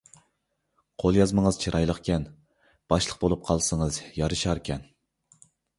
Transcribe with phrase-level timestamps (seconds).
[1.03, 2.27] قول يازمىڭىز چىرايلىقكەن،
[2.95, 4.93] باشلىق بولۇپ قالسىڭىز يارىشاركەن.